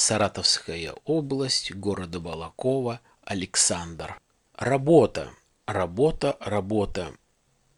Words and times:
Саратовская 0.00 0.94
область, 1.04 1.74
города 1.74 2.20
Балакова, 2.20 3.02
Александр. 3.22 4.18
Работа, 4.56 5.28
работа, 5.66 6.38
работа. 6.40 7.12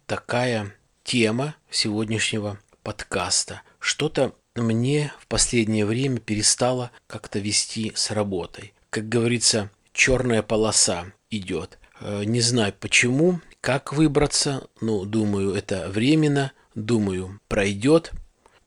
Такая 0.07 0.73
тема 1.03 1.57
сегодняшнего 1.69 2.61
подкаста. 2.85 3.63
Что-то 3.81 4.37
мне 4.55 5.13
в 5.19 5.27
последнее 5.27 5.85
время 5.85 6.21
перестало 6.21 6.93
как-то 7.09 7.41
вести 7.41 7.91
с 7.97 8.13
работой. 8.13 8.73
Как 8.91 9.09
говорится, 9.09 9.73
черная 9.93 10.45
полоса 10.45 11.07
идет. 11.29 11.81
Э, 11.99 12.23
не 12.23 12.41
знаю 12.41 12.73
почему, 12.79 13.41
как 13.61 13.93
выбраться, 13.93 14.69
ну, 14.81 15.05
думаю, 15.07 15.55
это 15.55 15.89
временно, 15.89 16.53
думаю, 16.77 17.41
пройдет. 17.49 18.13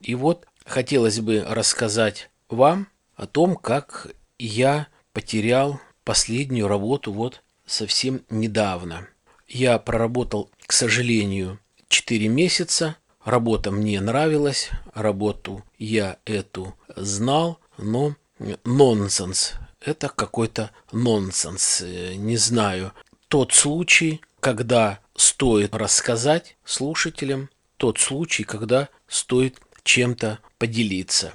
И 0.01 0.13
вот 0.13 0.45
хотелось 0.65 1.21
бы 1.21 1.41
рассказать 1.48 2.29
вам 2.49 2.90
о 3.15 3.27
том, 3.27 3.55
как 3.55 4.07
я 4.37 4.87
потерял 5.13 5.79
последнюю 6.03 6.67
работу 6.67 7.11
вот 7.11 7.41
совсем 7.65 8.21
недавно. 8.29 9.07
Я 9.47 9.79
проработал, 9.79 10.49
к 10.65 10.71
сожалению, 10.71 11.59
4 11.87 12.27
месяца. 12.27 12.97
Работа 13.23 13.71
мне 13.71 13.99
нравилась, 14.01 14.70
работу 14.93 15.63
я 15.79 16.17
эту 16.25 16.75
знал, 16.95 17.59
но 17.77 18.15
нонсенс. 18.63 19.53
Это 19.81 20.09
какой-то 20.09 20.71
нонсенс. 20.91 21.81
Не 21.81 22.37
знаю. 22.37 22.91
Тот 23.27 23.53
случай, 23.53 24.21
когда 24.40 24.99
стоит 25.15 25.73
рассказать 25.73 26.57
слушателям, 26.65 27.49
тот 27.77 27.97
случай, 27.99 28.43
когда 28.43 28.90
стоит 29.07 29.59
чем-то 29.84 30.40
поделиться. 30.57 31.34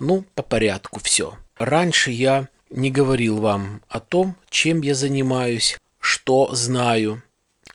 Ну, 0.00 0.24
по 0.34 0.42
порядку 0.42 0.98
все. 0.98 1.36
Раньше 1.56 2.10
я 2.10 2.48
не 2.70 2.90
говорил 2.90 3.38
вам 3.38 3.82
о 3.88 4.00
том, 4.00 4.34
чем 4.48 4.80
я 4.80 4.94
занимаюсь, 4.94 5.78
что 6.00 6.54
знаю. 6.54 7.22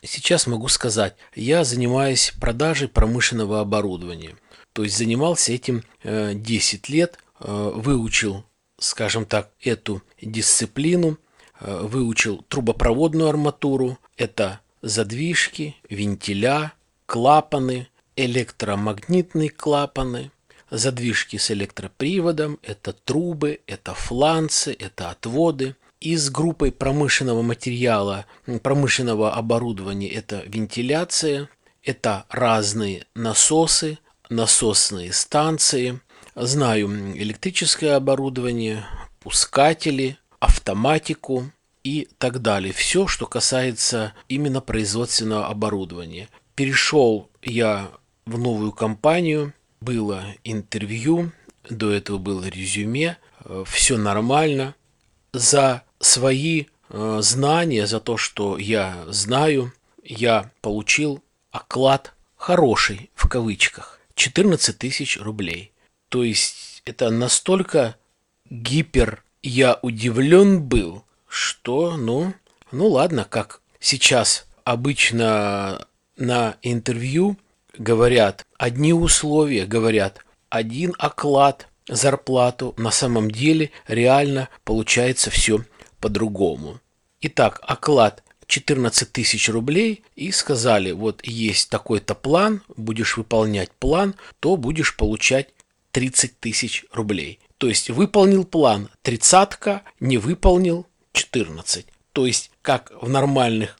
Сейчас 0.02 0.46
могу 0.46 0.68
сказать, 0.68 1.14
я 1.34 1.64
занимаюсь 1.64 2.32
продажей 2.40 2.88
промышленного 2.88 3.60
оборудования. 3.60 4.36
То 4.72 4.82
есть 4.82 4.98
занимался 4.98 5.52
этим 5.52 5.84
10 6.02 6.90
э, 6.90 6.92
лет, 6.92 7.18
э, 7.40 7.72
выучил, 7.74 8.44
скажем 8.78 9.24
так, 9.24 9.50
эту 9.62 10.02
дисциплину, 10.20 11.18
э, 11.60 11.80
выучил 11.82 12.44
трубопроводную 12.48 13.28
арматуру, 13.28 13.98
это 14.16 14.60
задвижки, 14.82 15.76
вентиля, 15.88 16.72
клапаны, 17.06 17.88
электромагнитные 18.16 19.50
клапаны, 19.50 20.30
задвижки 20.70 21.36
с 21.36 21.50
электроприводом, 21.50 22.58
это 22.62 22.92
трубы, 22.92 23.60
это 23.66 23.94
фланцы, 23.94 24.76
это 24.78 25.10
отводы. 25.10 25.76
И 26.00 26.14
с 26.16 26.28
группой 26.30 26.72
промышленного 26.72 27.42
материала, 27.42 28.26
промышленного 28.62 29.32
оборудования 29.34 30.08
это 30.08 30.42
вентиляция, 30.46 31.48
это 31.82 32.26
разные 32.28 33.06
насосы, 33.14 33.98
насосные 34.28 35.12
станции, 35.12 36.00
знаю 36.34 36.88
электрическое 37.16 37.96
оборудование, 37.96 38.84
пускатели, 39.20 40.18
автоматику 40.38 41.50
и 41.82 42.08
так 42.18 42.42
далее. 42.42 42.72
Все, 42.72 43.06
что 43.06 43.26
касается 43.26 44.12
именно 44.28 44.60
производственного 44.60 45.46
оборудования. 45.46 46.28
Перешел 46.54 47.30
я 47.42 47.90
в 48.26 48.38
новую 48.38 48.72
компанию, 48.72 49.54
было 49.86 50.24
интервью, 50.42 51.30
до 51.70 51.92
этого 51.92 52.18
было 52.18 52.44
резюме, 52.44 53.16
э, 53.44 53.64
все 53.66 53.96
нормально. 53.96 54.74
За 55.32 55.82
свои 56.00 56.64
э, 56.90 57.18
знания, 57.22 57.86
за 57.86 58.00
то, 58.00 58.16
что 58.16 58.58
я 58.58 59.04
знаю, 59.06 59.72
я 60.04 60.50
получил 60.60 61.22
оклад 61.52 62.14
хороший, 62.36 63.10
в 63.14 63.28
кавычках, 63.28 64.00
14 64.16 64.76
тысяч 64.76 65.18
рублей. 65.18 65.72
То 66.08 66.24
есть 66.24 66.82
это 66.84 67.10
настолько 67.10 67.96
гипер 68.50 69.22
я 69.42 69.78
удивлен 69.82 70.62
был, 70.62 71.04
что, 71.28 71.96
ну, 71.96 72.34
ну 72.72 72.88
ладно, 72.88 73.24
как 73.24 73.60
сейчас 73.78 74.46
обычно 74.64 75.86
на 76.16 76.56
интервью 76.62 77.36
говорят 77.78 78.46
одни 78.58 78.92
условия, 78.92 79.66
говорят 79.66 80.24
один 80.48 80.94
оклад, 80.98 81.68
зарплату, 81.88 82.74
на 82.76 82.90
самом 82.90 83.30
деле 83.30 83.70
реально 83.86 84.48
получается 84.64 85.30
все 85.30 85.64
по-другому. 86.00 86.80
Итак, 87.20 87.60
оклад 87.62 88.22
14 88.46 89.12
тысяч 89.12 89.48
рублей 89.48 90.04
и 90.14 90.30
сказали, 90.30 90.92
вот 90.92 91.24
есть 91.24 91.70
такой-то 91.70 92.14
план, 92.14 92.62
будешь 92.76 93.16
выполнять 93.16 93.72
план, 93.72 94.14
то 94.40 94.56
будешь 94.56 94.96
получать 94.96 95.48
30 95.92 96.38
тысяч 96.38 96.84
рублей. 96.92 97.40
То 97.58 97.68
есть 97.68 97.90
выполнил 97.90 98.44
план 98.44 98.88
тридцатка, 99.02 99.82
не 99.98 100.18
выполнил 100.18 100.86
14. 101.12 101.86
То 102.12 102.26
есть 102.26 102.50
как 102.62 102.92
в 103.00 103.08
нормальных 103.08 103.78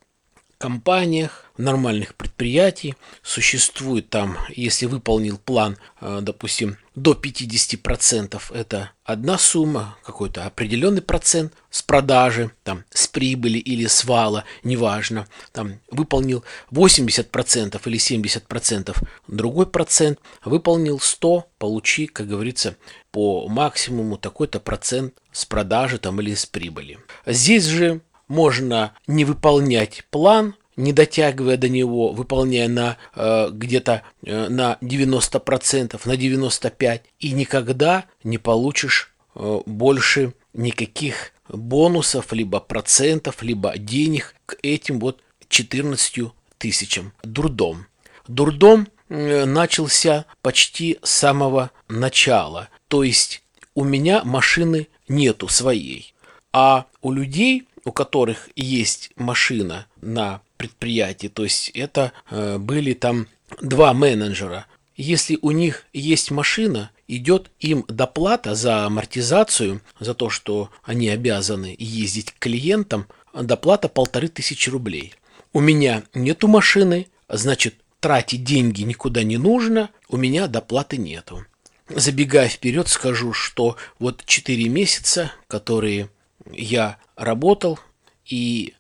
компаниях, 0.58 1.45
нормальных 1.58 2.14
предприятиях 2.14 2.96
существует 3.22 4.10
там, 4.10 4.36
если 4.48 4.86
выполнил 4.86 5.38
план, 5.38 5.76
э, 6.00 6.20
допустим, 6.22 6.78
до 6.94 7.12
50% 7.12 8.50
это 8.52 8.90
одна 9.04 9.38
сумма, 9.38 9.96
какой-то 10.02 10.46
определенный 10.46 11.02
процент 11.02 11.52
с 11.70 11.82
продажи, 11.82 12.50
там, 12.64 12.84
с 12.90 13.06
прибыли 13.06 13.58
или 13.58 13.86
с 13.86 14.04
вала, 14.04 14.44
неважно, 14.64 15.28
там, 15.52 15.80
выполнил 15.90 16.42
80% 16.70 17.80
или 17.86 17.98
70%, 17.98 18.96
другой 19.28 19.66
процент, 19.66 20.18
выполнил 20.44 20.98
100, 20.98 21.46
получи, 21.58 22.06
как 22.06 22.28
говорится, 22.28 22.76
по 23.10 23.48
максимуму 23.48 24.16
такой-то 24.16 24.60
процент 24.60 25.14
с 25.32 25.44
продажи 25.44 25.98
там 25.98 26.20
или 26.20 26.34
с 26.34 26.46
прибыли. 26.46 26.98
Здесь 27.26 27.64
же 27.64 28.00
можно 28.28 28.92
не 29.06 29.24
выполнять 29.24 30.04
план, 30.10 30.54
не 30.76 30.92
дотягивая 30.92 31.56
до 31.56 31.69
него, 31.69 32.12
выполняя 32.12 32.69
на 32.69 32.97
э, 33.14 33.48
где-то 33.50 34.03
э, 34.25 34.48
на 34.48 34.78
90%, 34.81 36.00
на 36.04 36.12
95%, 36.12 37.00
и 37.19 37.32
никогда 37.32 38.04
не 38.25 38.38
получишь 38.38 39.15
э, 39.34 39.60
больше 39.66 40.34
никаких 40.53 41.32
бонусов, 41.48 42.32
либо 42.32 42.60
процентов, 42.60 43.42
либо 43.42 43.76
денег 43.76 44.34
к 44.47 44.56
этим 44.62 44.98
вот 44.98 45.20
14 45.48 46.32
тысячам. 46.59 47.12
Дурдом. 47.22 47.86
Дурдом 48.28 48.88
э, 49.09 49.44
начался 49.44 50.26
почти 50.42 50.98
с 51.03 51.10
самого 51.10 51.70
начала. 51.88 52.69
То 52.88 53.03
есть 53.03 53.42
у 53.75 53.84
меня 53.84 54.22
машины 54.25 54.88
нету 55.09 55.48
своей. 55.48 56.15
А 56.53 56.86
у 57.03 57.12
людей 57.12 57.69
у 57.86 57.92
которых 57.92 58.50
есть 58.56 59.10
машина 59.16 59.86
на 60.02 60.42
предприятии, 60.56 61.28
то 61.28 61.44
есть 61.44 61.70
это 61.70 62.12
э, 62.30 62.58
были 62.58 62.94
там 62.94 63.28
два 63.62 63.94
менеджера. 63.94 64.66
Если 64.97 65.38
у 65.41 65.52
них 65.52 65.84
есть 65.92 66.32
машина, 66.32 66.91
идет 67.06 67.48
им 67.60 67.84
доплата 67.86 68.56
за 68.56 68.86
амортизацию, 68.86 69.80
за 70.00 70.14
то, 70.14 70.30
что 70.30 70.71
они 70.83 71.09
обязаны 71.09 71.77
ездить 71.78 72.33
к 72.33 72.41
клиентам, 72.41 73.06
доплата 73.33 73.88
полторы 73.88 74.28
тысячи 74.28 74.68
рублей. 74.68 75.15
У 75.53 75.60
меня 75.60 76.03
нету 76.12 76.48
машины, 76.48 77.06
значит, 77.28 77.77
тратить 78.00 78.42
деньги 78.42 78.83
никуда 78.83 79.22
не 79.22 79.36
нужно, 79.36 79.91
у 80.09 80.16
меня 80.16 80.48
доплаты 80.48 80.97
нету. 80.97 81.47
Забегая 81.88 82.48
вперед, 82.48 82.88
скажу, 82.88 83.33
что 83.33 83.77
вот 84.00 84.24
4 84.27 84.68
месяца, 84.68 85.30
которые 85.47 86.09
я 86.53 86.98
работал, 87.16 87.78
и 88.25 88.75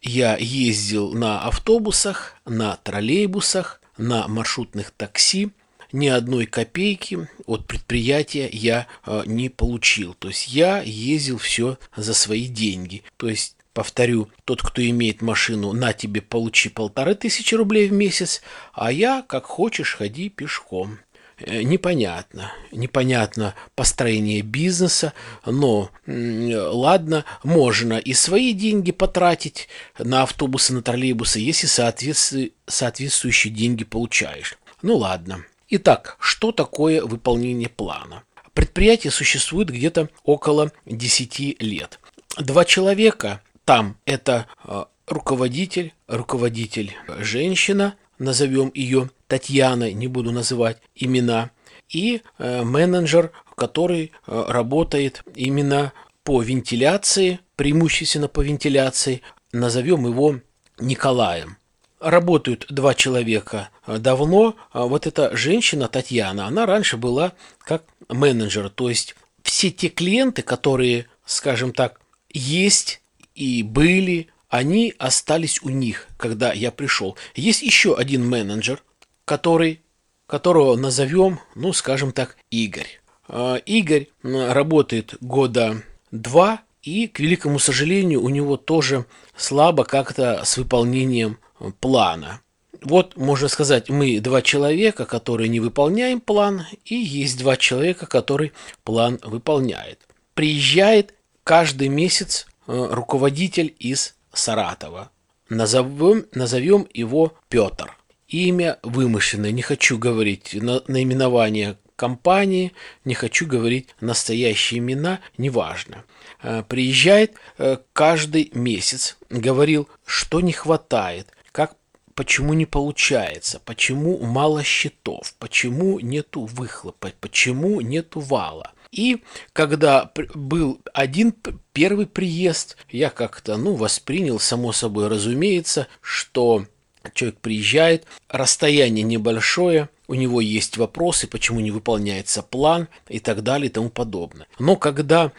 я 0.00 0.36
ездил 0.36 1.12
на 1.12 1.42
автобусах, 1.42 2.36
на 2.44 2.76
троллейбусах, 2.76 3.80
на 3.96 4.28
маршрутных 4.28 4.90
такси. 4.90 5.50
Ни 5.90 6.08
одной 6.08 6.46
копейки 6.46 7.28
от 7.46 7.66
предприятия 7.66 8.48
я 8.52 8.86
э, 9.06 9.22
не 9.24 9.48
получил. 9.48 10.14
То 10.14 10.28
есть 10.28 10.48
я 10.48 10.82
ездил 10.82 11.38
все 11.38 11.78
за 11.96 12.12
свои 12.12 12.46
деньги. 12.46 13.02
То 13.16 13.28
есть 13.28 13.58
Повторю, 13.78 14.28
тот, 14.44 14.60
кто 14.60 14.84
имеет 14.84 15.22
машину, 15.22 15.72
на 15.72 15.92
тебе 15.92 16.20
получи 16.20 16.68
полторы 16.68 17.14
тысячи 17.14 17.54
рублей 17.54 17.88
в 17.88 17.92
месяц, 17.92 18.42
а 18.72 18.90
я, 18.90 19.22
как 19.22 19.44
хочешь, 19.44 19.94
ходи 19.94 20.30
пешком. 20.30 20.98
Э, 21.40 21.62
непонятно. 21.62 22.52
Непонятно 22.72 23.54
построение 23.74 24.42
бизнеса, 24.42 25.12
но 25.46 25.90
ладно, 26.06 27.24
можно 27.44 27.98
и 27.98 28.12
свои 28.12 28.52
деньги 28.52 28.92
потратить 28.92 29.68
на 29.98 30.22
автобусы, 30.22 30.72
на 30.72 30.82
троллейбусы, 30.82 31.38
если 31.40 31.66
соответствующие, 31.66 33.52
деньги 33.52 33.84
получаешь. 33.84 34.58
Ну 34.82 34.96
ладно. 34.96 35.44
Итак, 35.70 36.16
что 36.18 36.50
такое 36.50 37.02
выполнение 37.04 37.68
плана? 37.68 38.24
Предприятие 38.54 39.10
существует 39.10 39.68
где-то 39.68 40.08
около 40.24 40.72
10 40.86 41.60
лет. 41.62 42.00
Два 42.38 42.64
человека 42.64 43.42
там– 43.64 43.96
это 44.06 44.46
э, 44.64 44.84
руководитель, 45.06 45.92
руководитель 46.06 46.96
женщина, 47.18 47.96
назовем 48.18 48.70
ее 48.74 49.10
Татьяной, 49.26 49.92
не 49.92 50.06
буду 50.06 50.32
называть 50.32 50.78
имена, 50.94 51.50
и 51.88 52.22
э, 52.38 52.62
менеджер, 52.62 53.32
который 53.56 54.12
э, 54.26 54.44
работает 54.48 55.22
именно 55.34 55.92
по 56.24 56.42
вентиляции, 56.42 57.40
преимущественно 57.56 58.28
по 58.28 58.40
вентиляции, 58.40 59.22
назовем 59.52 60.06
его 60.06 60.40
Николаем. 60.78 61.56
Работают 62.00 62.66
два 62.68 62.94
человека 62.94 63.70
давно. 63.86 64.54
А 64.70 64.84
вот 64.84 65.06
эта 65.06 65.36
женщина 65.36 65.88
Татьяна, 65.88 66.46
она 66.46 66.66
раньше 66.66 66.96
была 66.96 67.32
как 67.60 67.84
менеджер, 68.08 68.68
то 68.70 68.88
есть 68.88 69.16
все 69.42 69.70
те 69.70 69.88
клиенты, 69.88 70.42
которые, 70.42 71.06
скажем 71.24 71.72
так, 71.72 72.00
есть 72.30 73.00
и 73.34 73.62
были, 73.62 74.28
они 74.48 74.94
остались 74.98 75.62
у 75.62 75.68
них, 75.68 76.08
когда 76.16 76.52
я 76.52 76.70
пришел. 76.70 77.16
Есть 77.34 77.62
еще 77.62 77.96
один 77.96 78.26
менеджер, 78.26 78.82
который, 79.24 79.82
которого 80.26 80.76
назовем, 80.76 81.40
ну, 81.54 81.72
скажем 81.72 82.12
так, 82.12 82.36
Игорь. 82.50 83.00
А, 83.28 83.56
Игорь 83.56 84.08
работает 84.22 85.16
года 85.20 85.82
два, 86.10 86.62
и, 86.82 87.06
к 87.06 87.20
великому 87.20 87.58
сожалению, 87.58 88.22
у 88.22 88.28
него 88.30 88.56
тоже 88.56 89.04
слабо 89.36 89.84
как-то 89.84 90.42
с 90.44 90.56
выполнением 90.56 91.38
плана. 91.80 92.40
Вот, 92.80 93.16
можно 93.16 93.48
сказать, 93.48 93.90
мы 93.90 94.20
два 94.20 94.40
человека, 94.40 95.04
которые 95.04 95.48
не 95.48 95.60
выполняем 95.60 96.20
план, 96.20 96.64
и 96.84 96.94
есть 96.94 97.38
два 97.38 97.56
человека, 97.56 98.06
которые 98.06 98.52
план 98.84 99.18
выполняет. 99.22 100.06
Приезжает 100.34 101.14
каждый 101.42 101.88
месяц 101.88 102.46
э, 102.66 102.88
руководитель 102.90 103.74
из 103.80 104.14
Саратова. 104.38 105.10
Назовем, 105.48 106.26
назовем 106.32 106.86
его 106.92 107.34
Петр. 107.48 107.94
Имя 108.28 108.78
вымышленное, 108.82 109.50
не 109.50 109.62
хочу 109.62 109.98
говорить 109.98 110.54
на, 110.54 110.82
наименование 110.86 111.78
компании, 111.96 112.72
не 113.04 113.14
хочу 113.14 113.46
говорить 113.46 113.88
настоящие 114.00 114.78
имена, 114.78 115.20
неважно. 115.38 116.04
Э, 116.42 116.62
приезжает 116.62 117.34
э, 117.56 117.78
каждый 117.92 118.50
месяц, 118.54 119.16
говорил, 119.30 119.88
что 120.04 120.40
не 120.40 120.52
хватает, 120.52 121.28
как 121.50 121.74
почему 122.14 122.52
не 122.52 122.66
получается, 122.66 123.60
почему 123.64 124.18
мало 124.18 124.62
счетов, 124.62 125.34
почему 125.38 125.98
нету 125.98 126.44
выхлопа, 126.44 127.12
почему 127.20 127.80
нету 127.80 128.20
вала. 128.20 128.72
И 128.90 129.22
когда 129.52 130.10
был 130.34 130.80
один 130.94 131.34
первый 131.72 132.06
приезд, 132.06 132.76
я 132.90 133.10
как-то, 133.10 133.56
ну, 133.56 133.74
воспринял, 133.74 134.38
само 134.38 134.72
собой 134.72 135.08
разумеется, 135.08 135.88
что 136.00 136.66
человек 137.14 137.40
приезжает, 137.40 138.06
расстояние 138.28 139.04
небольшое, 139.04 139.88
у 140.08 140.14
него 140.14 140.40
есть 140.40 140.78
вопросы, 140.78 141.26
почему 141.26 141.60
не 141.60 141.70
выполняется 141.70 142.42
план 142.42 142.88
и 143.08 143.20
так 143.20 143.42
далее 143.42 143.68
и 143.68 143.72
тому 143.72 143.90
подобное. 143.90 144.46
Но 144.58 144.76
когда 144.76 145.32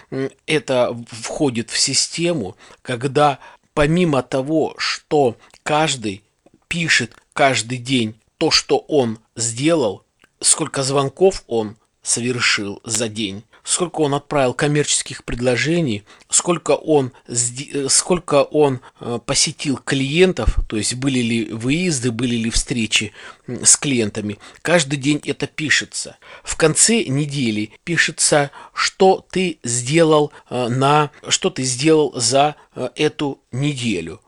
это 0.46 0.96
входит 1.10 1.72
в 1.72 1.78
систему, 1.80 2.56
когда 2.82 3.40
помимо 3.74 4.22
того, 4.22 4.76
что 4.78 5.38
каждый 5.64 6.24
пишет 6.68 7.16
каждый 7.34 7.80
день 7.80 8.16
то, 8.38 8.52
что 8.52 8.78
он 8.78 9.20
сделал, 9.36 10.06
сколько 10.40 10.84
звонков 10.84 11.44
он 11.48 11.78
совершил 12.10 12.82
за 12.84 13.08
день, 13.08 13.44
сколько 13.64 14.02
он 14.02 14.14
отправил 14.16 14.54
коммерческих 14.54 15.24
предложений, 15.24 16.04
сколько 16.30 16.72
он, 16.72 17.12
сколько 17.88 18.44
он 18.44 18.82
э, 19.00 19.20
посетил 19.26 19.78
клиентов, 19.78 20.58
то 20.68 20.78
есть 20.78 20.96
были 20.96 21.20
ли 21.20 21.46
выезды, 21.46 22.12
были 22.12 22.36
ли 22.36 22.50
встречи 22.50 23.14
с 23.48 23.78
клиентами. 23.78 24.40
Каждый 24.62 24.98
день 24.98 25.22
это 25.26 25.48
пишется. 25.48 26.18
В 26.44 26.56
конце 26.56 27.04
недели 27.04 27.72
пишется, 27.84 28.52
что 28.74 29.26
ты 29.30 29.60
сделал 29.64 30.32
э, 30.50 30.68
на, 30.68 31.12
что 31.28 31.50
ты 31.50 31.64
сделал 31.64 32.14
за 32.16 32.56
э, 32.76 32.90
эту 32.96 33.40
неделю 33.52 34.20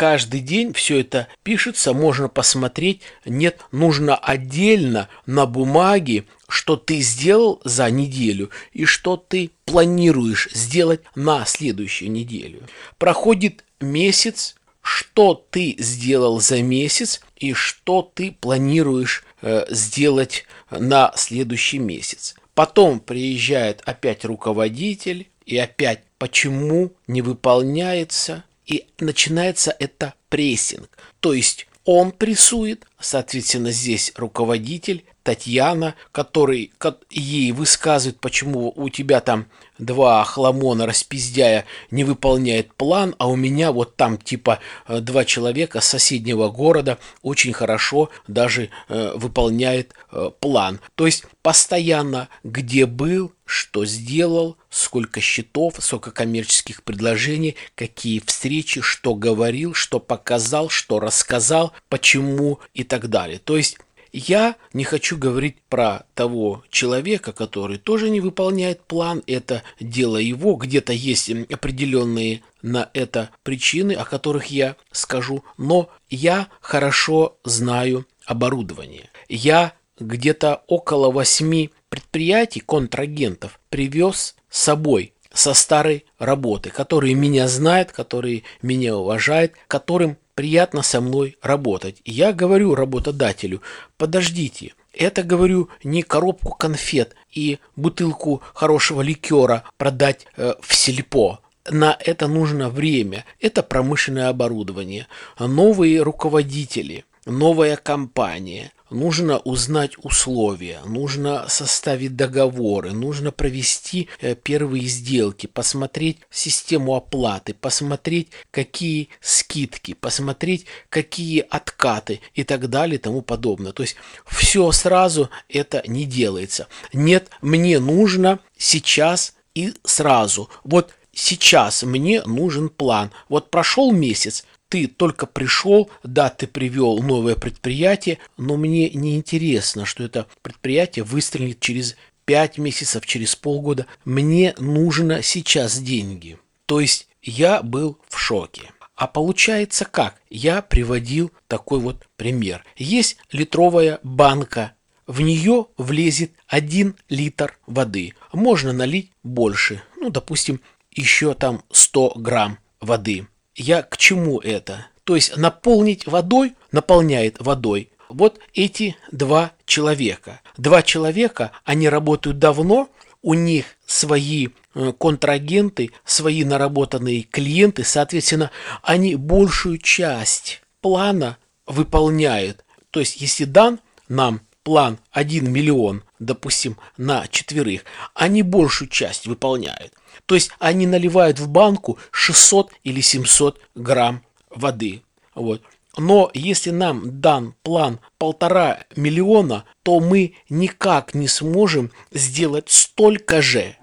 каждый 0.00 0.40
день 0.40 0.72
все 0.72 1.00
это 1.00 1.28
пишется, 1.42 1.92
можно 1.92 2.30
посмотреть. 2.30 3.02
Нет, 3.26 3.60
нужно 3.70 4.16
отдельно 4.16 5.10
на 5.26 5.44
бумаге, 5.44 6.24
что 6.48 6.76
ты 6.76 7.02
сделал 7.02 7.60
за 7.66 7.90
неделю 7.90 8.48
и 8.72 8.86
что 8.86 9.18
ты 9.18 9.50
планируешь 9.66 10.48
сделать 10.54 11.02
на 11.14 11.44
следующую 11.44 12.10
неделю. 12.10 12.62
Проходит 12.96 13.62
месяц, 13.78 14.56
что 14.80 15.34
ты 15.34 15.76
сделал 15.78 16.40
за 16.40 16.62
месяц 16.62 17.20
и 17.36 17.52
что 17.52 18.00
ты 18.00 18.32
планируешь 18.32 19.22
э, 19.42 19.66
сделать 19.68 20.46
на 20.70 21.12
следующий 21.14 21.78
месяц. 21.78 22.36
Потом 22.54 23.00
приезжает 23.00 23.82
опять 23.84 24.24
руководитель 24.24 25.28
и 25.44 25.58
опять 25.58 26.04
почему 26.16 26.94
не 27.06 27.20
выполняется 27.20 28.44
и 28.66 28.86
начинается 28.98 29.74
это 29.78 30.14
прессинг. 30.28 30.88
То 31.20 31.32
есть 31.32 31.66
он 31.84 32.12
прессует, 32.12 32.86
соответственно, 32.98 33.70
здесь 33.72 34.12
руководитель, 34.16 35.04
Татьяна, 35.22 35.94
который 36.12 36.72
ей 37.10 37.52
высказывает, 37.52 38.20
почему 38.20 38.72
у 38.74 38.88
тебя 38.88 39.20
там 39.20 39.46
два 39.80 40.22
хламона 40.24 40.86
распиздяя 40.86 41.64
не 41.90 42.04
выполняет 42.04 42.74
план, 42.74 43.14
а 43.18 43.28
у 43.28 43.36
меня 43.36 43.72
вот 43.72 43.96
там 43.96 44.18
типа 44.18 44.60
э, 44.86 45.00
два 45.00 45.24
человека 45.24 45.80
с 45.80 45.86
соседнего 45.86 46.48
города 46.48 46.98
очень 47.22 47.52
хорошо 47.52 48.10
даже 48.28 48.70
э, 48.88 49.12
выполняет 49.16 49.94
э, 50.12 50.30
план. 50.38 50.80
То 50.94 51.06
есть 51.06 51.24
постоянно 51.42 52.28
где 52.44 52.86
был, 52.86 53.32
что 53.44 53.84
сделал, 53.84 54.56
сколько 54.68 55.20
счетов, 55.20 55.74
сколько 55.80 56.12
коммерческих 56.12 56.84
предложений, 56.84 57.56
какие 57.74 58.22
встречи, 58.24 58.80
что 58.80 59.14
говорил, 59.14 59.74
что 59.74 59.98
показал, 59.98 60.68
что 60.68 61.00
рассказал, 61.00 61.72
почему 61.88 62.60
и 62.74 62.84
так 62.84 63.08
далее. 63.08 63.40
То 63.40 63.56
есть 63.56 63.78
я 64.12 64.56
не 64.72 64.84
хочу 64.84 65.16
говорить 65.16 65.56
про 65.68 66.04
того 66.14 66.64
человека, 66.70 67.32
который 67.32 67.78
тоже 67.78 68.10
не 68.10 68.20
выполняет 68.20 68.82
план, 68.82 69.22
это 69.26 69.62
дело 69.78 70.16
его, 70.16 70.54
где-то 70.54 70.92
есть 70.92 71.30
определенные 71.30 72.42
на 72.62 72.90
это 72.92 73.30
причины, 73.42 73.92
о 73.92 74.04
которых 74.04 74.46
я 74.46 74.76
скажу, 74.92 75.44
но 75.56 75.90
я 76.08 76.48
хорошо 76.60 77.38
знаю 77.44 78.06
оборудование. 78.26 79.10
Я 79.28 79.74
где-то 79.98 80.62
около 80.66 81.10
восьми 81.10 81.70
предприятий, 81.88 82.60
контрагентов 82.60 83.60
привез 83.68 84.34
с 84.48 84.60
собой 84.60 85.14
со 85.32 85.54
старой 85.54 86.04
работы, 86.18 86.70
которые 86.70 87.14
меня 87.14 87.46
знают, 87.48 87.92
которые 87.92 88.42
меня 88.62 88.96
уважают, 88.96 89.52
которым 89.68 90.16
приятно 90.34 90.82
со 90.82 91.00
мной 91.00 91.36
работать. 91.42 92.00
Я 92.04 92.32
говорю 92.32 92.74
работодателю, 92.74 93.62
подождите, 93.96 94.74
это, 94.92 95.22
говорю, 95.22 95.68
не 95.84 96.02
коробку 96.02 96.54
конфет 96.54 97.14
и 97.32 97.58
бутылку 97.76 98.42
хорошего 98.54 99.02
ликера 99.02 99.64
продать 99.76 100.26
э, 100.36 100.54
в 100.60 100.74
сельпо. 100.74 101.40
На 101.70 101.96
это 102.00 102.26
нужно 102.26 102.68
время. 102.68 103.24
Это 103.40 103.62
промышленное 103.62 104.28
оборудование. 104.28 105.06
Новые 105.38 106.02
руководители, 106.02 107.04
новая 107.26 107.76
компания– 107.76 108.72
нужно 108.90 109.38
узнать 109.38 109.92
условия, 110.02 110.80
нужно 110.84 111.46
составить 111.48 112.16
договоры, 112.16 112.92
нужно 112.92 113.30
провести 113.30 114.08
э, 114.20 114.34
первые 114.34 114.86
сделки, 114.86 115.46
посмотреть 115.46 116.18
систему 116.30 116.94
оплаты, 116.94 117.54
посмотреть, 117.54 118.28
какие 118.50 119.08
скидки, 119.20 119.94
посмотреть, 119.94 120.66
какие 120.88 121.40
откаты 121.48 122.20
и 122.34 122.44
так 122.44 122.68
далее 122.68 122.96
и 122.96 123.02
тому 123.02 123.22
подобное. 123.22 123.72
То 123.72 123.82
есть 123.82 123.96
все 124.26 124.70
сразу 124.72 125.30
это 125.48 125.82
не 125.86 126.04
делается. 126.04 126.68
Нет, 126.92 127.30
мне 127.40 127.78
нужно 127.78 128.40
сейчас 128.56 129.34
и 129.54 129.72
сразу. 129.84 130.50
Вот 130.64 130.92
сейчас 131.12 131.82
мне 131.82 132.22
нужен 132.22 132.68
план. 132.68 133.10
Вот 133.28 133.50
прошел 133.50 133.92
месяц, 133.92 134.44
ты 134.70 134.86
только 134.86 135.26
пришел, 135.26 135.90
да, 136.04 136.30
ты 136.30 136.46
привел 136.46 137.02
новое 137.02 137.34
предприятие, 137.34 138.18
но 138.38 138.56
мне 138.56 138.88
не 138.90 139.16
интересно, 139.16 139.84
что 139.84 140.04
это 140.04 140.26
предприятие 140.42 141.04
выстрелит 141.04 141.60
через 141.60 141.96
5 142.24 142.58
месяцев, 142.58 143.04
через 143.04 143.34
полгода. 143.34 143.86
Мне 144.04 144.54
нужно 144.58 145.22
сейчас 145.22 145.78
деньги. 145.78 146.38
То 146.66 146.80
есть 146.80 147.08
я 147.20 147.62
был 147.62 147.98
в 148.08 148.16
шоке. 148.16 148.70
А 148.94 149.08
получается 149.08 149.84
как? 149.84 150.20
Я 150.30 150.62
приводил 150.62 151.32
такой 151.48 151.80
вот 151.80 152.06
пример. 152.16 152.64
Есть 152.76 153.16
литровая 153.32 153.98
банка 154.04 154.74
в 155.08 155.20
нее 155.20 155.66
влезет 155.76 156.30
1 156.46 156.94
литр 157.08 157.58
воды. 157.66 158.14
Можно 158.32 158.72
налить 158.72 159.10
больше, 159.24 159.82
ну, 159.96 160.10
допустим, 160.10 160.60
еще 160.92 161.34
там 161.34 161.64
100 161.72 162.12
грамм 162.16 162.58
воды. 162.80 163.26
Я 163.60 163.82
к 163.82 163.98
чему 163.98 164.40
это? 164.40 164.86
То 165.04 165.16
есть 165.16 165.36
наполнить 165.36 166.06
водой, 166.06 166.54
наполняет 166.72 167.36
водой 167.40 167.90
вот 168.08 168.38
эти 168.54 168.96
два 169.12 169.52
человека. 169.66 170.40
Два 170.56 170.80
человека, 170.82 171.52
они 171.64 171.86
работают 171.90 172.38
давно, 172.38 172.88
у 173.20 173.34
них 173.34 173.66
свои 173.84 174.48
э, 174.74 174.92
контрагенты, 174.98 175.90
свои 176.06 176.42
наработанные 176.42 177.24
клиенты, 177.24 177.84
соответственно, 177.84 178.50
они 178.82 179.14
большую 179.14 179.76
часть 179.76 180.62
плана 180.80 181.36
выполняют. 181.66 182.64
То 182.90 183.00
есть, 183.00 183.20
если 183.20 183.44
дан 183.44 183.78
нам 184.08 184.40
план 184.62 184.98
1 185.10 185.52
миллион, 185.52 186.02
допустим, 186.18 186.78
на 186.96 187.26
четверых, 187.28 187.84
они 188.14 188.42
большую 188.42 188.88
часть 188.88 189.26
выполняют. 189.26 189.92
То 190.26 190.34
есть 190.34 190.50
они 190.58 190.86
наливают 190.86 191.38
в 191.38 191.48
банку 191.48 191.98
600 192.10 192.72
или 192.84 193.00
700 193.00 193.60
грамм 193.74 194.22
воды. 194.50 195.02
Вот. 195.34 195.62
Но 195.96 196.30
если 196.34 196.70
нам 196.70 197.20
дан 197.20 197.54
план 197.62 198.00
полтора 198.18 198.84
миллиона, 198.94 199.64
то 199.82 200.00
мы 200.00 200.34
никак 200.48 201.14
не 201.14 201.28
сможем 201.28 201.90
сделать 202.12 202.70
столько 202.70 203.42
же, 203.42 203.76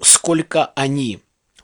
сколько 0.00 0.66
они. 0.76 1.20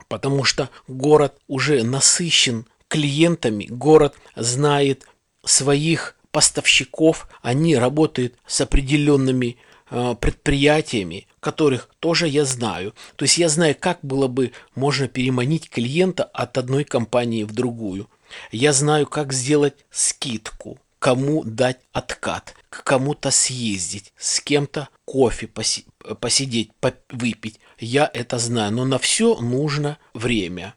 Потому 0.09 0.45
что 0.45 0.71
город 0.89 1.39
уже 1.47 1.83
насыщен 1.85 2.67
клиентами, 2.89 3.67
город 3.69 4.15
знает 4.35 5.07
своих 5.45 6.17
поставщиков, 6.33 7.29
они 7.43 7.77
работают 7.77 8.35
с 8.47 8.61
определенными 8.61 9.59
предприятиями, 9.91 11.27
которых 11.41 11.91
тоже 12.01 12.29
я 12.29 12.45
знаю. 12.45 12.95
То 13.17 13.25
есть 13.25 13.39
я 13.39 13.49
знаю, 13.49 13.77
как 13.79 13.99
было 14.03 14.29
бы 14.29 14.53
можно 14.75 15.09
переманить 15.09 15.69
клиента 15.69 16.25
от 16.25 16.59
одной 16.59 16.85
компании 16.85 17.45
в 17.45 17.53
другую. 17.53 18.09
Я 18.53 18.73
знаю, 18.73 19.07
как 19.07 19.33
сделать 19.33 19.85
скидку, 19.91 20.79
кому 20.99 21.43
дать 21.45 21.81
откат, 21.93 22.55
к 22.69 22.85
кому-то 22.85 23.31
съездить, 23.31 24.13
с 24.17 24.41
кем-то 24.41 24.89
кофе 25.05 25.49
поси 25.49 25.85
посидеть, 26.21 26.71
выпить. 27.11 27.61
Я 27.79 28.11
это 28.13 28.39
знаю, 28.39 28.73
но 28.73 28.85
на 28.85 28.99
все 28.99 29.37
нужно 29.37 29.99
время. 30.15 30.75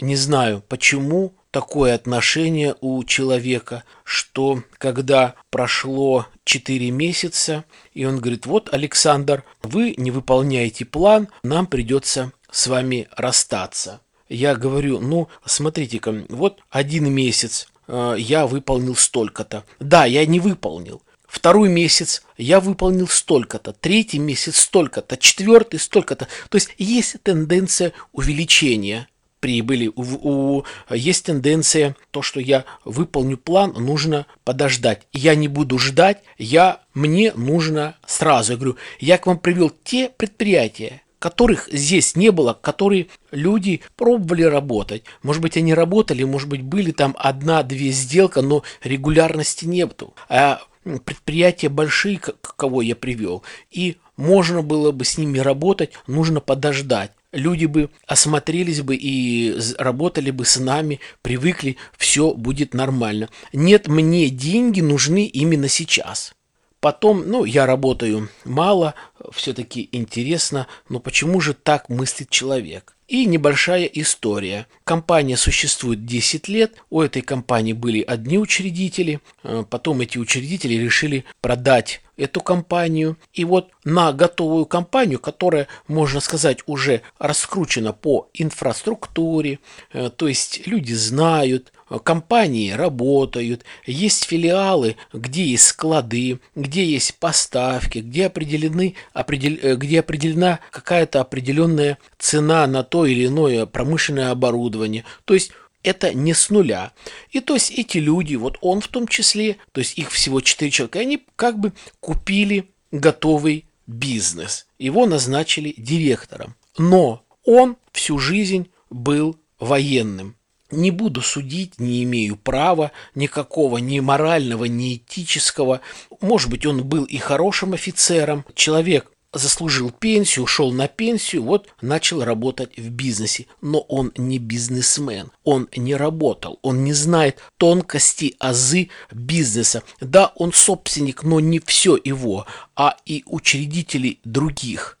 Не 0.00 0.16
знаю, 0.16 0.62
почему 0.68 1.34
такое 1.50 1.94
отношение 1.94 2.74
у 2.80 3.02
человека, 3.04 3.84
что 4.04 4.62
когда 4.78 5.34
прошло 5.50 6.26
4 6.44 6.90
месяца, 6.90 7.64
и 7.92 8.04
он 8.04 8.18
говорит, 8.18 8.46
вот, 8.46 8.72
Александр, 8.72 9.44
вы 9.62 9.94
не 9.96 10.10
выполняете 10.10 10.84
план, 10.84 11.28
нам 11.42 11.66
придется 11.66 12.32
с 12.50 12.66
вами 12.66 13.08
расстаться. 13.16 14.00
Я 14.28 14.54
говорю, 14.54 15.00
ну, 15.00 15.28
смотрите-ка, 15.44 16.26
вот 16.28 16.60
один 16.70 17.10
месяц 17.10 17.68
э, 17.86 18.16
я 18.18 18.46
выполнил 18.46 18.94
столько-то. 18.94 19.64
Да, 19.80 20.04
я 20.04 20.26
не 20.26 20.38
выполнил. 20.38 21.02
Второй 21.26 21.68
месяц 21.68 22.22
я 22.38 22.58
выполнил 22.58 23.06
столько-то, 23.06 23.74
третий 23.74 24.18
месяц 24.18 24.60
столько-то, 24.60 25.18
четвертый 25.18 25.78
столько-то. 25.78 26.26
То 26.48 26.56
есть 26.56 26.70
есть 26.78 27.22
тенденция 27.22 27.92
увеличения 28.12 29.08
прибыли, 29.40 29.90
у, 29.94 30.02
у, 30.02 30.64
есть 30.90 31.26
тенденция, 31.26 31.96
то, 32.10 32.22
что 32.22 32.40
я 32.40 32.64
выполню 32.84 33.36
план, 33.36 33.74
нужно 33.76 34.26
подождать. 34.44 35.06
Я 35.12 35.34
не 35.34 35.48
буду 35.48 35.78
ждать, 35.78 36.22
я, 36.38 36.80
мне 36.94 37.32
нужно 37.34 37.96
сразу. 38.06 38.52
Я 38.52 38.58
говорю, 38.58 38.76
я 39.00 39.18
к 39.18 39.26
вам 39.26 39.38
привел 39.38 39.72
те 39.84 40.08
предприятия, 40.08 41.02
которых 41.18 41.68
здесь 41.72 42.16
не 42.16 42.30
было, 42.30 42.54
которые 42.54 43.08
люди 43.30 43.82
пробовали 43.96 44.42
работать. 44.42 45.02
Может 45.22 45.42
быть, 45.42 45.56
они 45.56 45.74
работали, 45.74 46.22
может 46.24 46.48
быть, 46.48 46.62
были 46.62 46.90
там 46.92 47.16
одна-две 47.18 47.90
сделка, 47.90 48.42
но 48.42 48.62
регулярности 48.82 49.64
нету. 49.64 50.14
А 50.28 50.60
предприятия 51.04 51.68
большие, 51.68 52.18
кого 52.18 52.82
я 52.82 52.96
привел, 52.96 53.42
и 53.70 53.96
можно 54.16 54.62
было 54.62 54.90
бы 54.90 55.04
с 55.04 55.18
ними 55.18 55.38
работать, 55.38 55.92
нужно 56.06 56.40
подождать 56.40 57.12
люди 57.32 57.66
бы 57.66 57.90
осмотрелись 58.06 58.82
бы 58.82 58.96
и 58.96 59.56
работали 59.78 60.30
бы 60.30 60.44
с 60.44 60.58
нами, 60.58 61.00
привыкли, 61.22 61.76
все 61.96 62.34
будет 62.34 62.74
нормально. 62.74 63.28
Нет, 63.52 63.88
мне 63.88 64.28
деньги 64.30 64.80
нужны 64.80 65.26
именно 65.26 65.68
сейчас. 65.68 66.32
Потом, 66.80 67.28
ну, 67.28 67.44
я 67.44 67.66
работаю 67.66 68.28
мало, 68.44 68.94
все-таки 69.32 69.88
интересно, 69.90 70.68
но 70.88 71.00
почему 71.00 71.40
же 71.40 71.54
так 71.54 71.88
мыслит 71.88 72.30
человек? 72.30 72.94
И 73.08 73.24
небольшая 73.24 73.86
история. 73.86 74.66
Компания 74.84 75.38
существует 75.38 76.04
10 76.04 76.46
лет, 76.46 76.74
у 76.90 77.00
этой 77.00 77.22
компании 77.22 77.72
были 77.72 78.02
одни 78.02 78.38
учредители, 78.38 79.20
э, 79.42 79.64
потом 79.68 80.02
эти 80.02 80.18
учредители 80.18 80.74
решили 80.74 81.24
продать 81.40 82.02
эту 82.18 82.42
компанию. 82.42 83.16
И 83.32 83.46
вот 83.46 83.70
на 83.82 84.12
готовую 84.12 84.66
компанию, 84.66 85.18
которая, 85.18 85.68
можно 85.86 86.20
сказать, 86.20 86.58
уже 86.66 87.00
раскручена 87.18 87.94
по 87.94 88.28
инфраструктуре, 88.34 89.60
э, 89.92 90.10
то 90.14 90.28
есть 90.28 90.66
люди 90.66 90.92
знают, 90.92 91.72
компании 92.04 92.72
работают, 92.72 93.64
есть 93.86 94.24
филиалы, 94.24 94.96
где 95.12 95.44
есть 95.44 95.64
склады, 95.64 96.40
где 96.54 96.84
есть 96.84 97.14
поставки, 97.16 97.98
где, 97.98 98.26
определены, 98.26 98.94
определ, 99.12 99.56
э, 99.62 99.76
где 99.76 100.00
определена 100.00 100.60
какая-то 100.70 101.20
определенная 101.20 101.98
цена 102.18 102.66
на 102.66 102.82
то 102.82 103.06
или 103.06 103.26
иное 103.26 103.64
промышленное 103.66 104.30
оборудование. 104.30 105.04
То 105.24 105.34
есть 105.34 105.52
это 105.82 106.12
не 106.12 106.34
с 106.34 106.50
нуля. 106.50 106.92
И 107.30 107.40
то 107.40 107.54
есть 107.54 107.70
эти 107.70 107.98
люди, 107.98 108.34
вот 108.34 108.58
он 108.60 108.80
в 108.80 108.88
том 108.88 109.08
числе, 109.08 109.56
то 109.72 109.80
есть 109.80 109.96
их 109.98 110.10
всего 110.10 110.40
4 110.40 110.70
человека, 110.70 110.98
они 110.98 111.24
как 111.36 111.58
бы 111.58 111.72
купили 112.00 112.68
готовый 112.90 113.64
бизнес. 113.86 114.66
Его 114.78 115.06
назначили 115.06 115.74
директором. 115.76 116.54
Но 116.76 117.24
он 117.44 117.76
всю 117.92 118.18
жизнь 118.18 118.70
был 118.90 119.36
военным. 119.58 120.36
Не 120.70 120.90
буду 120.90 121.22
судить, 121.22 121.80
не 121.80 122.04
имею 122.04 122.36
права 122.36 122.92
никакого 123.14 123.78
ни 123.78 124.00
морального, 124.00 124.66
ни 124.66 124.96
этического. 124.96 125.80
Может 126.20 126.50
быть, 126.50 126.66
он 126.66 126.84
был 126.84 127.04
и 127.04 127.16
хорошим 127.16 127.72
офицером. 127.72 128.44
Человек 128.54 129.10
заслужил 129.32 129.90
пенсию, 129.90 130.44
ушел 130.44 130.72
на 130.72 130.88
пенсию, 130.88 131.42
вот 131.42 131.68
начал 131.80 132.22
работать 132.22 132.76
в 132.76 132.90
бизнесе. 132.90 133.46
Но 133.60 133.80
он 133.80 134.12
не 134.16 134.38
бизнесмен, 134.38 135.30
он 135.44 135.68
не 135.76 135.94
работал, 135.94 136.58
он 136.62 136.84
не 136.84 136.92
знает 136.92 137.38
тонкости, 137.56 138.36
азы 138.38 138.90
бизнеса. 139.12 139.82
Да, 140.00 140.32
он 140.36 140.52
собственник, 140.52 141.22
но 141.22 141.40
не 141.40 141.60
все 141.60 141.98
его, 142.02 142.46
а 142.76 142.96
и 143.06 143.22
учредители 143.26 144.20
других. 144.24 144.97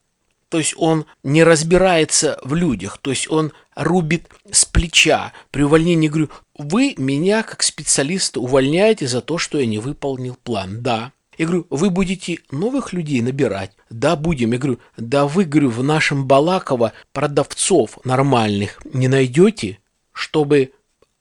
То 0.48 0.58
есть 0.58 0.74
он 0.76 1.04
не 1.22 1.44
разбирается 1.44 2.38
в 2.42 2.54
людях, 2.54 2.98
то 2.98 3.10
есть 3.10 3.30
он 3.30 3.52
рубит 3.74 4.28
с 4.50 4.64
плеча. 4.64 5.32
При 5.50 5.62
увольнении 5.62 6.08
говорю, 6.08 6.30
вы 6.56 6.94
меня 6.96 7.42
как 7.42 7.62
специалиста 7.62 8.40
увольняете 8.40 9.06
за 9.06 9.20
то, 9.20 9.38
что 9.38 9.58
я 9.58 9.66
не 9.66 9.78
выполнил 9.78 10.36
план. 10.42 10.82
Да, 10.82 11.12
я 11.36 11.46
говорю, 11.46 11.66
вы 11.70 11.90
будете 11.90 12.40
новых 12.50 12.92
людей 12.92 13.20
набирать? 13.20 13.70
Да, 13.90 14.16
будем. 14.16 14.52
Я 14.52 14.58
говорю, 14.58 14.80
да 14.96 15.26
вы, 15.26 15.44
говорю, 15.44 15.70
в 15.70 15.84
нашем 15.84 16.26
Балаково 16.26 16.92
продавцов 17.12 17.98
нормальных 18.04 18.80
не 18.92 19.06
найдете, 19.06 19.78
чтобы 20.12 20.72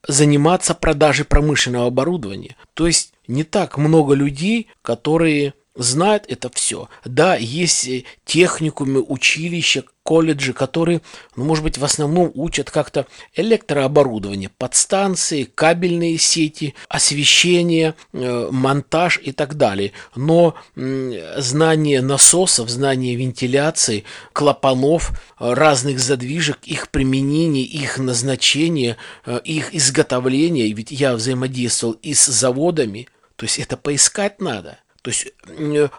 заниматься 0.08 0.74
продажей 0.74 1.26
промышленного 1.26 1.88
оборудования. 1.88 2.56
То 2.74 2.88
есть 2.88 3.14
не 3.28 3.44
так 3.44 3.78
много 3.78 4.16
людей, 4.16 4.68
которые 4.82 5.54
знают 5.78 6.26
это 6.28 6.50
все. 6.50 6.90
Да, 7.06 7.36
есть 7.36 7.88
э, 7.88 8.04
техникумы, 8.26 9.02
училища, 9.02 9.84
колледжи, 10.08 10.54
которые, 10.54 11.02
ну, 11.36 11.44
может 11.44 11.66
быть, 11.66 11.78
в 11.78 11.84
основном 11.84 12.32
учат 12.34 12.72
как-то 12.72 13.06
электрооборудование, 13.36 14.50
подстанции, 14.58 15.44
кабельные 15.44 16.18
сети, 16.18 16.76
освещение, 16.88 17.94
э, 18.14 18.48
монтаж 18.50 19.20
и 19.22 19.34
так 19.34 19.56
далее. 19.56 19.92
Но 20.16 20.56
знание 20.76 22.02
насосов, 22.02 22.70
знание 22.70 23.16
вентиляции, 23.16 24.06
клапанов, 24.32 25.12
разных 25.40 26.00
задвижек, 26.00 26.60
их 26.64 26.90
применение, 26.90 27.66
их 27.66 27.98
назначение, 27.98 28.96
э, 29.26 29.42
их 29.44 29.76
изготовление, 29.76 30.72
ведь 30.72 30.92
я 30.92 31.16
взаимодействовал 31.16 31.98
и 32.02 32.14
с 32.14 32.28
заводами, 32.28 33.10
то 33.36 33.44
есть 33.44 33.60
это 33.60 33.76
поискать 33.76 34.40
надо– 34.40 34.80
то 35.08 35.12
есть 35.12 35.28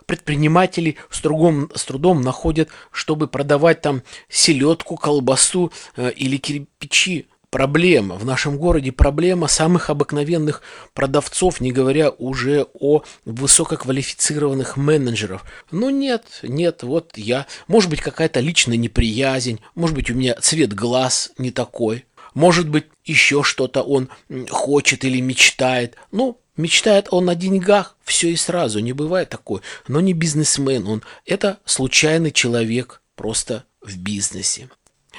предприниматели 0.05 0.97
с 1.09 1.23
трудом, 1.23 1.71
с 1.75 1.87
трудом 1.87 2.21
находят, 2.21 2.69
чтобы 2.91 3.27
продавать 3.27 3.81
там 3.81 4.03
селедку, 4.29 4.97
колбасу 4.97 5.73
э, 5.97 6.11
или 6.11 6.37
кирпичи 6.37 7.27
проблема. 7.49 8.17
В 8.17 8.27
нашем 8.27 8.59
городе 8.59 8.93
проблема 8.93 9.49
самых 9.49 9.89
обыкновенных 9.89 10.61
продавцов, 10.93 11.63
не 11.63 11.73
говоря 11.73 12.11
уже 12.11 12.67
о 12.75 13.03
высококвалифицированных 13.25 14.77
менеджеров. 14.77 15.43
Но 15.71 15.89
нет, 15.89 16.27
нет, 16.43 16.83
вот 16.83 17.17
я. 17.17 17.47
Может 17.67 17.89
быть, 17.89 18.03
какая-то 18.03 18.41
личная 18.41 18.77
неприязнь, 18.77 19.61
может 19.75 19.97
быть, 19.97 20.11
у 20.11 20.15
меня 20.15 20.35
цвет 20.35 20.75
глаз 20.75 21.33
не 21.39 21.51
такой, 21.51 22.05
может 22.35 22.69
быть, 22.69 22.85
еще 23.07 23.43
что-то 23.43 23.83
он 23.83 24.11
хочет 24.51 25.05
или 25.05 25.19
мечтает. 25.21 25.97
Ну, 26.13 26.39
Мечтает 26.59 27.09
он 27.11 27.31
о 27.31 27.35
деньгах, 27.35 27.97
все 28.05 28.29
и 28.29 28.37
сразу, 28.37 28.81
не 28.81 28.93
бывает 28.93 29.31
такой. 29.31 29.63
Но 29.87 30.03
не 30.03 30.13
бизнесмен, 30.13 30.87
он 30.87 31.03
это 31.25 31.59
случайный 31.65 32.33
человек, 32.33 33.01
просто 33.17 33.65
в 33.81 33.97
бизнесе 33.97 34.69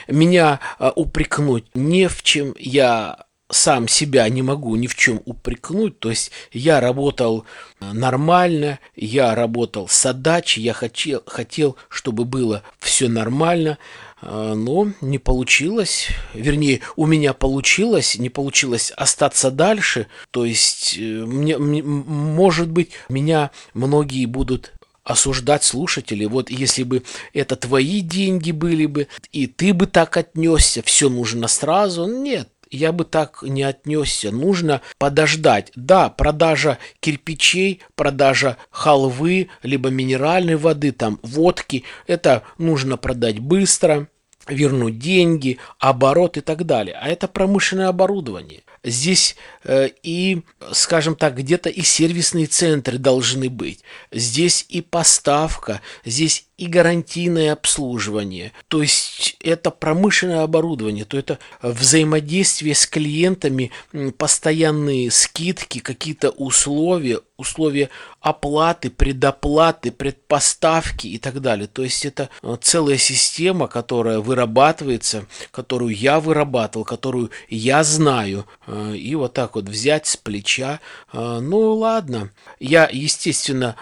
меня 0.08 0.60
а, 0.78 0.92
упрекнуть 0.92 1.66
не 1.74 2.08
в 2.08 2.24
чем 2.24 2.56
я 2.58 3.26
сам 3.50 3.88
себя 3.88 4.30
не 4.30 4.42
могу 4.42 4.76
ни 4.76 4.88
в 4.88 4.96
чем 4.96 5.22
упрекнуть. 5.26 6.00
То 6.00 6.10
есть 6.10 6.32
я 6.52 6.80
работал 6.80 7.46
а, 7.80 7.94
нормально, 7.94 8.80
я 8.96 9.36
работал 9.36 9.88
с 9.88 10.06
отдачей, 10.06 10.64
я 10.64 10.74
хотел, 10.74 11.24
хотел, 11.26 11.76
чтобы 11.90 12.26
было 12.26 12.64
все 12.80 13.10
нормально, 13.10 13.78
а, 14.22 14.54
но 14.54 14.92
не 15.02 15.18
получилось. 15.18 16.10
Вернее, 16.34 16.82
у 16.96 17.06
меня 17.06 17.34
получилось, 17.34 18.18
не 18.18 18.30
получилось 18.30 18.92
остаться 18.92 19.50
дальше. 19.50 20.08
То 20.32 20.46
есть, 20.46 20.96
э, 20.98 21.02
мне, 21.02 21.58
может 21.58 22.70
быть, 22.70 22.92
меня 23.10 23.52
многие 23.74 24.26
будут 24.26 24.74
осуждать 25.04 25.64
слушателей. 25.64 26.28
Вот 26.28 26.52
если 26.52 26.84
бы 26.84 27.02
это 27.34 27.56
твои 27.56 28.02
деньги 28.02 28.52
были 28.52 28.86
бы, 28.86 29.08
и 29.32 29.48
ты 29.48 29.74
бы 29.74 29.88
так 29.88 30.16
отнесся, 30.18 30.84
все 30.84 31.10
нужно 31.10 31.48
сразу. 31.48 32.06
Нет, 32.06 32.48
я 32.72 32.92
бы 32.92 33.06
так 33.06 33.44
не 33.44 33.64
отнесся. 33.64 34.32
Нужно 34.32 34.82
подождать. 34.98 35.72
Да, 35.76 36.10
продажа 36.10 36.78
кирпичей, 37.00 37.82
продажа 37.96 38.58
халвы, 38.70 39.50
либо 39.64 39.90
минеральной 39.90 40.56
воды, 40.56 40.92
там 40.92 41.20
водки, 41.24 41.84
это 42.08 42.44
нужно 42.58 42.98
продать 42.98 43.40
быстро 43.40 44.08
вернуть 44.48 45.00
деньги, 45.00 45.58
оборот 45.80 46.38
и 46.38 46.42
так 46.42 46.66
далее. 46.66 46.98
А 47.00 47.08
это 47.08 47.28
промышленное 47.28 47.88
оборудование. 47.88 48.62
Здесь 48.84 49.36
э, 49.64 49.90
и, 50.04 50.42
скажем 50.72 51.16
так, 51.16 51.36
где-то 51.36 51.70
и 51.70 51.82
сервисные 51.82 52.48
центры 52.48 52.98
должны 52.98 53.50
быть. 53.50 53.82
Здесь 54.12 54.66
и 54.70 54.82
поставка, 54.82 55.82
здесь 56.06 56.46
и 56.60 56.68
гарантийное 56.68 57.54
обслуживание. 57.54 58.52
То 58.68 58.82
есть 58.82 59.38
это 59.42 59.72
промышленное 59.72 60.44
оборудование, 60.44 61.06
то 61.06 61.18
это 61.18 61.40
взаимодействие 61.62 62.76
с 62.76 62.86
клиентами, 62.86 63.72
постоянные 64.18 65.10
скидки, 65.10 65.80
какие-то 65.80 66.32
условия, 66.32 67.22
условия 67.38 67.90
оплаты, 68.20 68.90
предоплаты, 68.90 69.92
предпоставки 69.92 71.08
и 71.08 71.18
так 71.18 71.40
далее. 71.40 71.68
То 71.68 71.84
есть 71.84 72.06
это 72.06 72.30
э, 72.44 72.58
целая 72.60 72.98
система, 72.98 73.68
которая 73.68 74.20
вырабатывается, 74.20 75.26
которую 75.52 75.96
я 75.96 76.20
вырабатывал, 76.20 76.84
которую 76.84 77.32
я 77.48 77.84
знаю. 77.86 78.46
Э, 78.70 78.96
и 78.96 79.16
вот 79.16 79.34
так 79.34 79.56
вот 79.56 79.68
взять 79.68 80.08
с 80.08 80.16
плеча. 80.16 80.80
Э, 81.12 81.40
ну 81.42 81.74
ладно, 81.74 82.32
я, 82.60 82.88
естественно, 82.92 83.76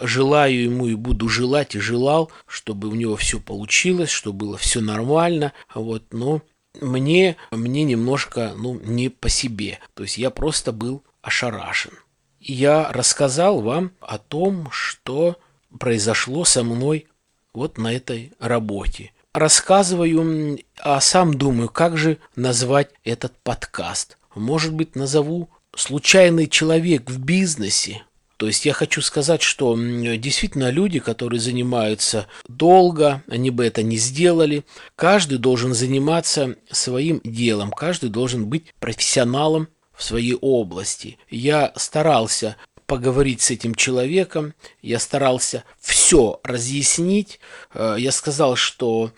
желаю 0.00 0.62
ему 0.62 0.86
и 0.86 0.94
буду 0.94 1.28
желать 1.28 1.74
и 1.74 1.80
желал, 1.80 2.30
чтобы 2.46 2.88
у 2.88 2.94
него 2.94 3.16
все 3.16 3.40
получилось, 3.40 4.10
чтобы 4.10 4.46
было 4.46 4.56
все 4.56 4.80
нормально. 4.80 5.52
Вот, 5.74 6.04
но 6.12 6.42
мне, 6.80 7.36
мне 7.50 7.84
немножко 7.84 8.54
ну, 8.56 8.80
не 8.84 9.08
по 9.08 9.28
себе. 9.28 9.78
То 9.94 10.04
есть 10.04 10.18
я 10.18 10.30
просто 10.30 10.72
был 10.72 11.02
ошарашен 11.22 11.92
я 12.40 12.90
рассказал 12.92 13.60
вам 13.60 13.92
о 14.00 14.18
том, 14.18 14.68
что 14.70 15.36
произошло 15.78 16.44
со 16.44 16.62
мной 16.62 17.06
вот 17.52 17.78
на 17.78 17.92
этой 17.92 18.32
работе. 18.38 19.12
Рассказываю, 19.34 20.58
а 20.78 21.00
сам 21.00 21.34
думаю, 21.34 21.68
как 21.68 21.96
же 21.96 22.18
назвать 22.34 22.90
этот 23.04 23.36
подкаст. 23.42 24.17
Может 24.38 24.72
быть, 24.74 24.96
назову 24.96 25.48
«Случайный 25.76 26.46
человек 26.48 27.10
в 27.10 27.18
бизнесе». 27.18 28.02
То 28.38 28.46
есть 28.46 28.64
я 28.64 28.72
хочу 28.72 29.02
сказать, 29.02 29.42
что 29.42 29.76
действительно 29.76 30.70
люди, 30.70 31.00
которые 31.00 31.40
занимаются 31.40 32.28
долго, 32.46 33.24
они 33.26 33.50
бы 33.50 33.66
это 33.66 33.82
не 33.82 33.96
сделали. 33.96 34.64
Каждый 34.94 35.38
должен 35.38 35.74
заниматься 35.74 36.54
своим 36.70 37.20
делом, 37.24 37.72
каждый 37.72 38.10
должен 38.10 38.46
быть 38.46 38.72
профессионалом 38.78 39.66
в 39.92 40.04
своей 40.04 40.36
области. 40.40 41.18
Я 41.28 41.72
старался 41.74 42.56
поговорить 42.86 43.42
с 43.42 43.50
этим 43.50 43.74
человеком, 43.74 44.54
я 44.82 45.00
старался 45.00 45.64
все 45.80 45.97
разъяснить. 46.42 47.40
Э, 47.74 47.96
я 47.98 48.12
сказал, 48.12 48.56
что 48.56 49.12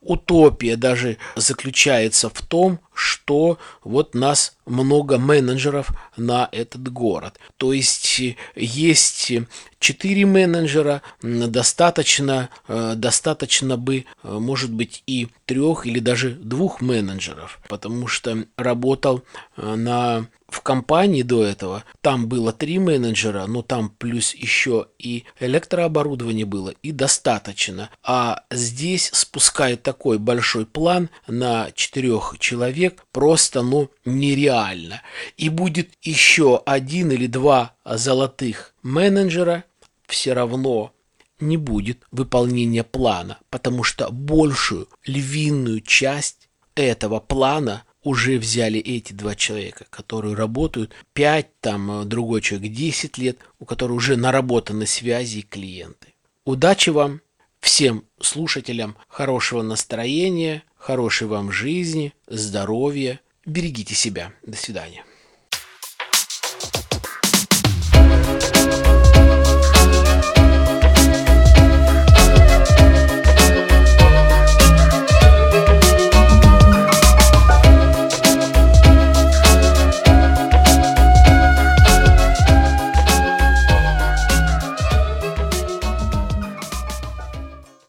утопия 0.00 0.76
даже 0.76 1.18
заключается 1.36 2.28
в 2.28 2.40
том, 2.42 2.80
что 2.92 3.58
вот 3.82 4.14
нас 4.14 4.56
много 4.66 5.18
менеджеров 5.18 5.90
на 6.16 6.48
этот 6.52 6.92
город. 6.92 7.38
То 7.56 7.72
есть 7.72 8.20
есть 8.54 9.32
четыре 9.78 10.26
менеджера, 10.26 11.02
достаточно, 11.22 12.50
э, 12.68 12.92
достаточно 12.96 13.76
бы, 13.76 14.04
э, 14.22 14.38
может 14.38 14.70
быть, 14.70 15.02
и 15.06 15.28
трех 15.46 15.86
или 15.86 15.98
даже 15.98 16.30
двух 16.30 16.80
менеджеров, 16.82 17.58
потому 17.68 18.06
что 18.06 18.44
работал 18.56 19.22
на 19.56 20.26
в 20.50 20.62
компании 20.62 21.22
до 21.22 21.44
этого 21.44 21.84
там 22.00 22.26
было 22.26 22.52
три 22.52 22.78
менеджера, 22.78 23.46
но 23.46 23.62
там 23.62 23.88
плюс 23.88 24.34
еще 24.34 24.88
и 24.98 25.24
электрооборудование 25.38 26.19
было, 26.44 26.70
и 26.82 26.92
достаточно. 26.92 27.90
А 28.02 28.44
здесь 28.50 29.10
спускает 29.12 29.82
такой 29.82 30.18
большой 30.18 30.66
план 30.66 31.10
на 31.26 31.70
четырех 31.72 32.36
человек 32.38 33.04
просто, 33.12 33.62
ну, 33.62 33.90
нереально. 34.04 35.02
И 35.36 35.48
будет 35.48 35.90
еще 36.02 36.62
один 36.66 37.10
или 37.10 37.26
два 37.26 37.74
золотых 37.84 38.74
менеджера, 38.82 39.64
все 40.06 40.32
равно 40.32 40.92
не 41.38 41.56
будет 41.56 42.04
выполнения 42.10 42.84
плана, 42.84 43.38
потому 43.48 43.82
что 43.82 44.10
большую 44.10 44.88
львиную 45.06 45.80
часть 45.80 46.48
этого 46.74 47.20
плана– 47.20 47.84
уже 48.02 48.38
взяли 48.38 48.80
эти 48.80 49.12
два 49.12 49.34
человека, 49.34 49.86
которые 49.90 50.34
работают 50.34 50.92
5, 51.12 51.60
там 51.60 52.08
другой 52.08 52.40
человек 52.40 52.72
10 52.72 53.18
лет, 53.18 53.38
у 53.58 53.64
которых 53.64 53.96
уже 53.96 54.16
наработаны 54.16 54.86
связи 54.86 55.38
и 55.38 55.42
клиенты. 55.42 56.09
Удачи 56.50 56.90
вам, 56.90 57.20
всем 57.60 58.04
слушателям 58.20 58.96
хорошего 59.06 59.62
настроения, 59.62 60.64
хорошей 60.74 61.28
вам 61.28 61.52
жизни, 61.52 62.12
здоровья. 62.26 63.20
Берегите 63.46 63.94
себя. 63.94 64.32
До 64.42 64.56
свидания. 64.56 65.04